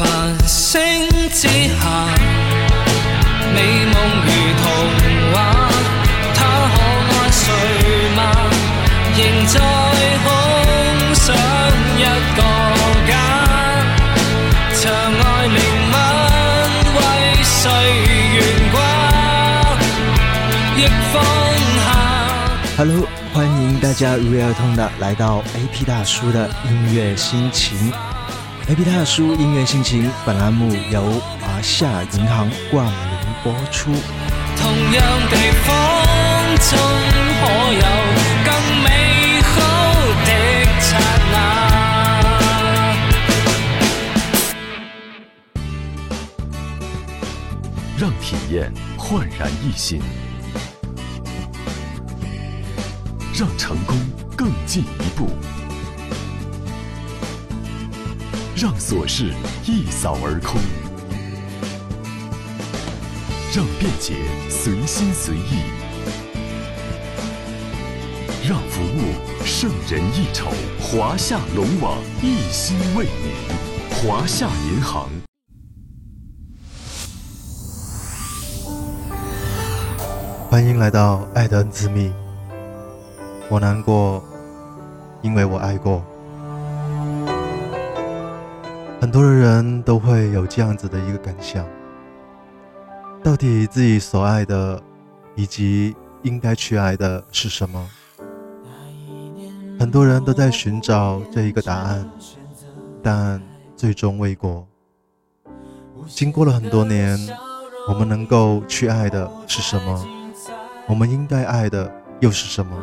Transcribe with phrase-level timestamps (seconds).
[0.00, 0.08] 繁
[0.48, 0.80] 星
[1.28, 1.84] 之下，
[3.52, 4.64] 美梦如童
[5.34, 5.36] 话，
[6.34, 6.38] 他
[6.72, 6.80] 可
[7.12, 7.44] 爱睡
[8.16, 8.18] 吗？
[9.14, 9.54] 仍在
[10.24, 10.26] 空
[11.14, 11.36] 想
[11.98, 12.02] 一
[12.34, 12.40] 个
[13.08, 13.12] 家，
[14.72, 14.82] 长
[15.20, 15.58] 爱灵
[15.92, 15.94] 吻
[16.96, 16.98] 为
[17.44, 17.60] 谁
[18.32, 18.40] 悬
[18.72, 18.74] 挂，
[20.78, 20.80] 亦
[21.12, 21.14] 放
[21.76, 21.86] 下。
[22.78, 27.92] Hello，欢迎大家如约而同的来到 AP 大叔的音乐心情。
[28.70, 31.02] AP 大叔音乐心情本栏目由
[31.40, 32.94] 华夏银行冠名
[33.42, 33.90] 播出。
[34.56, 35.34] 同样地
[35.64, 35.68] 方
[36.56, 36.78] 中
[37.40, 37.42] 可
[37.74, 37.82] 有
[38.44, 38.88] 更美
[39.42, 39.50] 好
[40.24, 40.30] 的
[40.78, 40.88] 刹
[41.32, 41.34] 那。
[47.98, 50.00] 让体验焕然一新，
[53.34, 53.96] 让成功
[54.36, 55.28] 更进一步，
[58.60, 59.32] 让琐事
[59.64, 60.60] 一扫而空，
[63.56, 64.16] 让便捷
[64.50, 65.62] 随心随意，
[68.46, 70.50] 让服务胜人一筹。
[70.78, 73.32] 华夏龙网一心为您，
[73.96, 75.08] 华夏银行。
[80.50, 82.12] 欢迎来到爱的恩滋密。
[83.48, 84.22] 我难过，
[85.22, 86.04] 因为我爱过。
[89.00, 91.66] 很多的人都会有这样子的一个感想：
[93.24, 94.78] 到底自己所爱的，
[95.34, 97.88] 以及应该去爱的是什么？
[99.78, 102.06] 很多人都在寻找这一个答案，
[103.02, 103.40] 但
[103.74, 104.66] 最终未果。
[106.06, 107.18] 经过了很多年，
[107.88, 110.06] 我们能够去爱的是什么？
[110.86, 111.90] 我们应该爱的
[112.20, 112.76] 又是什么？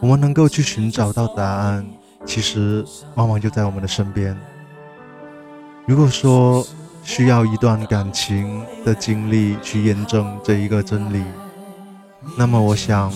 [0.00, 1.86] 我们能够去寻找到答案，
[2.24, 2.82] 其实
[3.16, 4.34] 往往就在我们的身边。
[5.88, 6.66] 如果说
[7.02, 11.24] 需要一段感情的经历去验证这一个真理，
[12.36, 13.10] 那么我想，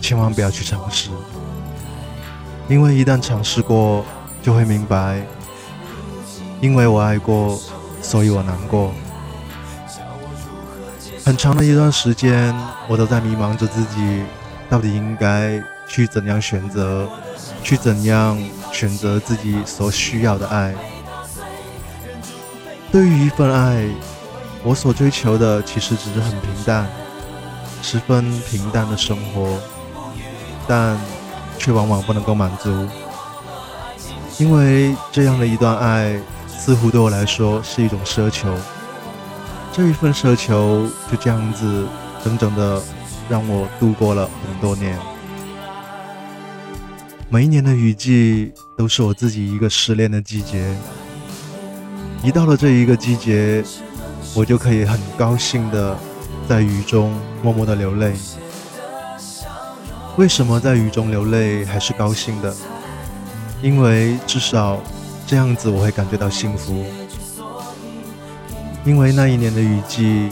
[0.00, 1.10] 千万不要去尝试，
[2.66, 4.02] 因为一旦尝试过，
[4.42, 5.20] 就会明白，
[6.62, 7.60] 因为我爱过，
[8.00, 8.90] 所以我难过。
[11.26, 12.54] 很长的一段时间，
[12.88, 14.22] 我都在迷茫着自己，
[14.70, 17.06] 到底应该去怎样选择，
[17.62, 18.42] 去怎样
[18.72, 20.74] 选择自己所需要的爱。
[22.94, 23.88] 对于一份爱，
[24.62, 26.88] 我所追求的其实只是很平淡，
[27.82, 29.58] 十分平淡的生活，
[30.68, 30.96] 但
[31.58, 32.70] 却往往不能够满足，
[34.38, 36.16] 因为这样的一段爱，
[36.46, 38.56] 似乎对我来说是一种奢求。
[39.72, 41.88] 这一份奢求就这样子，
[42.22, 42.80] 整整的
[43.28, 44.96] 让我度过了很多年。
[47.28, 50.76] 每一年的雨季都是我自己一个失恋的季节。
[52.24, 53.62] 一到了这一个季节，
[54.34, 55.94] 我就可以很高兴的
[56.48, 57.12] 在雨中
[57.42, 58.14] 默默的流泪。
[60.16, 62.54] 为什么在雨中流泪还是高兴的？
[63.60, 64.80] 因为至少
[65.26, 66.82] 这样子我会感觉到幸福。
[68.86, 70.30] 因为那一年的雨季，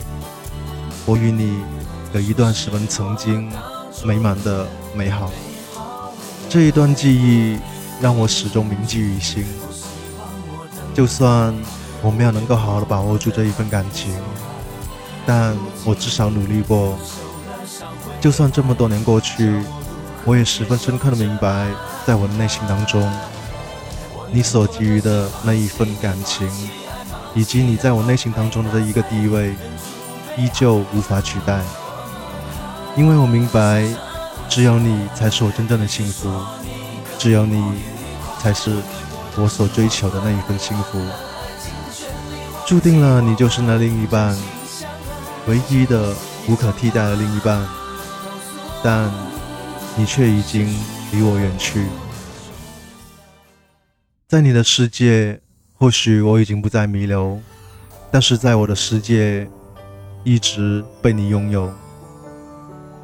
[1.04, 1.60] 我与你
[2.14, 3.52] 有一段十分曾经
[4.02, 5.31] 美满的美好。
[6.48, 7.58] 这一段记忆
[8.00, 9.44] 让我始终铭记于心。
[10.94, 11.54] 就算
[12.02, 14.12] 我没有能够好好的把握住这一份感情，
[15.24, 16.98] 但我至少努力过。
[18.20, 19.62] 就算这么多年过去，
[20.24, 21.68] 我也十分深刻的明白，
[22.04, 23.10] 在我的内心当中，
[24.30, 26.48] 你所给予的那一份感情。
[27.34, 29.54] 以及你在我内心当中的这一个地位，
[30.36, 31.62] 依旧无法取代。
[32.94, 33.86] 因为我明白，
[34.50, 36.28] 只有你才是我真正的幸福，
[37.19, 37.64] 只有你
[38.38, 38.76] 才是
[39.36, 41.00] 我所追求的那一份幸福。
[42.72, 44.34] 注定了你就是那另一半，
[45.47, 46.15] 唯一的、
[46.49, 47.62] 无可替代的另一半。
[48.83, 49.12] 但
[49.94, 50.66] 你却已经
[51.12, 51.84] 离我远去，
[54.27, 55.38] 在你的世界。
[55.75, 57.38] 或许我已经不再弥留，
[58.11, 59.46] 但是在我的世界，
[60.25, 61.70] 一直被你拥有。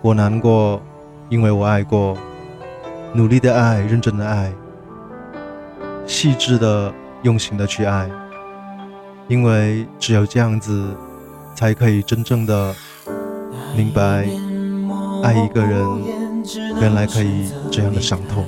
[0.00, 0.80] 我难过，
[1.28, 2.16] 因为我爱过，
[3.12, 4.50] 努力的爱，认真的爱，
[6.06, 6.90] 细致的、
[7.22, 8.08] 用心的去爱，
[9.28, 10.96] 因为只有这样子，
[11.54, 12.74] 才可以真正的
[13.76, 14.26] 明白，
[15.22, 16.02] 爱一个人，
[16.80, 18.46] 原来可以这样的伤痛。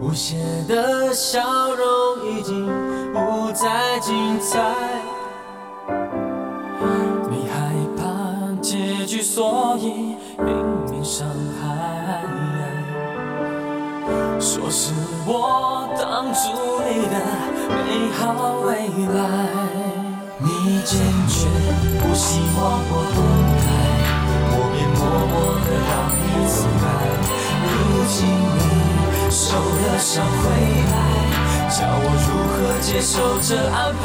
[0.00, 0.36] 无邪
[0.68, 1.40] 的笑
[1.74, 2.66] 容已经
[3.12, 4.60] 不再精彩，
[7.28, 10.46] 你害怕结局，所以拼
[10.88, 11.26] 命伤
[11.60, 12.22] 害。
[14.38, 14.92] 说是
[15.26, 16.38] 我挡住
[16.85, 16.85] 你的
[18.34, 18.70] 好未
[19.14, 19.18] 来。
[20.38, 21.46] 你坚决
[22.00, 22.58] 不希望
[22.88, 23.18] 我等
[23.56, 23.64] 待，
[24.52, 25.00] 我便默
[25.32, 25.34] 默
[25.64, 26.84] 的让你走开。
[27.72, 27.74] 如
[28.08, 28.60] 今你
[29.30, 30.44] 受了伤回
[30.92, 30.94] 来，
[31.70, 34.04] 叫我如何接受这安排？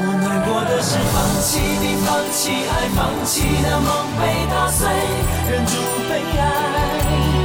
[0.00, 4.86] 我难过的是放弃你，放弃爱，放弃的梦被打碎，
[5.50, 5.72] 忍住
[6.08, 7.37] 悲哀。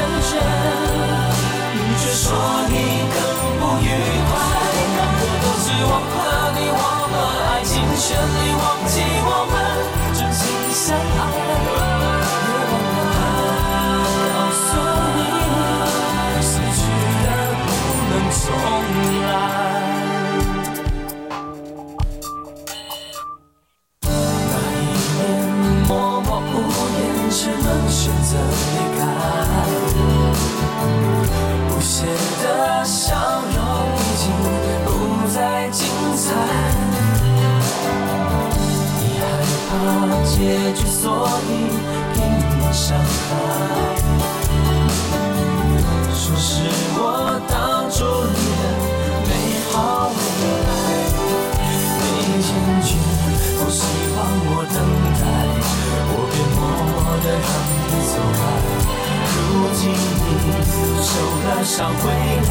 [0.00, 0.79] 我以为他是成全，
[36.16, 36.24] 彩。
[39.00, 39.22] 你害
[39.68, 39.70] 怕
[40.24, 40.34] 结
[40.74, 41.04] 局，所
[41.46, 41.48] 以
[42.14, 43.28] 拼命伤害。
[46.12, 46.48] 说是
[46.96, 47.00] 我
[47.48, 47.52] 挡
[47.90, 47.98] 住
[48.36, 48.62] 你的
[49.28, 49.30] 美
[49.70, 49.74] 好
[50.10, 50.18] 未
[50.66, 50.70] 来。
[52.02, 52.48] 你坚
[52.82, 52.88] 决
[53.58, 53.78] 不希
[54.14, 54.76] 望我等
[55.18, 55.22] 待，
[56.12, 56.58] 我便默
[56.90, 56.94] 默
[57.24, 57.50] 地让
[57.86, 58.40] 你走开。
[59.32, 59.36] 如
[59.74, 60.28] 今你
[61.02, 61.08] 受
[61.44, 61.70] 了伤
[62.00, 62.02] 回
[62.48, 62.50] 来，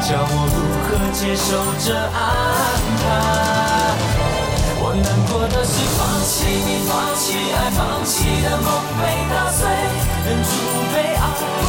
[0.00, 1.46] 叫我如何接受
[1.84, 2.18] 这安
[3.02, 3.06] 排？
[4.80, 8.66] 我难过的是放弃你，放弃爱，放弃的梦
[8.96, 9.66] 被打碎，
[10.24, 10.48] 忍住
[10.94, 11.20] 悲哀。
[11.34, 11.66] 我以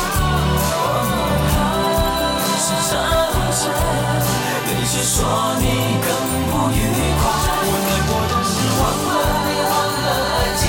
[1.10, 1.58] 为他
[3.52, 3.62] 是，
[4.68, 5.18] 你却说
[5.60, 6.08] 你更
[6.48, 6.80] 不愉
[7.20, 7.22] 快。
[7.66, 9.12] 我难过的是忘了
[9.44, 10.62] 你，忘了爱情，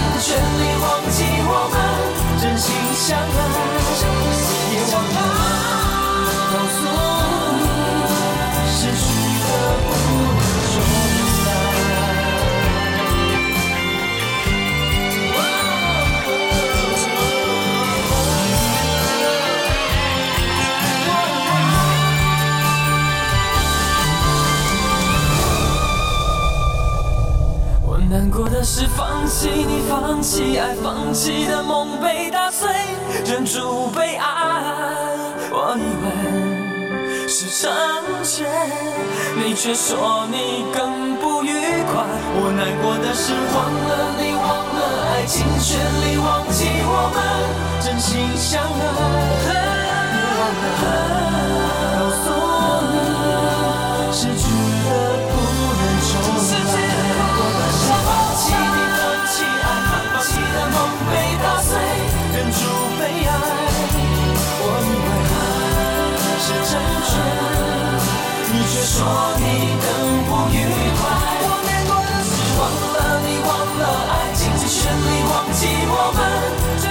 [30.20, 32.68] 放弃爱，放弃的梦被打碎，
[33.24, 34.26] 忍住悲哀。
[35.50, 37.72] 我以为是成
[38.22, 38.46] 全，
[39.34, 41.48] 你却说你更不愉
[41.90, 42.04] 快。
[42.36, 47.18] 我难过的是忘了你，忘了爱情，全力忘记我们
[47.80, 48.62] 真心相
[49.48, 50.99] 爱。
[68.82, 69.04] 说
[69.36, 69.44] 你
[69.82, 69.88] 等
[70.24, 70.64] 不愉
[70.96, 71.02] 快
[71.44, 72.60] 我难过的是忘
[72.94, 73.48] 了你忘
[73.78, 76.89] 了爱尽全力忘记我们